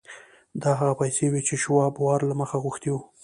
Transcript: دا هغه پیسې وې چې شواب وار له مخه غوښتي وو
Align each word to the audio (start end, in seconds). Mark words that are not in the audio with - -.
دا 0.61 0.71
هغه 0.79 0.93
پیسې 1.01 1.25
وې 1.31 1.41
چې 1.47 1.55
شواب 1.63 1.93
وار 1.97 2.19
له 2.29 2.35
مخه 2.41 2.57
غوښتي 2.63 2.89
وو 2.91 3.01